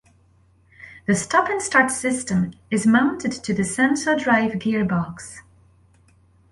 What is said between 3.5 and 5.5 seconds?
the SensoDrive gearbox.